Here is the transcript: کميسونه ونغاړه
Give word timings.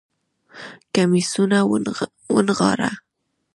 کميسونه 0.95 1.59
ونغاړه 2.33 2.89